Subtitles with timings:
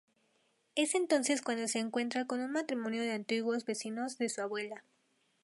[0.73, 4.83] Es entonces cuando se encuentra con un matrimonio de antiguos vecinos de su abuela.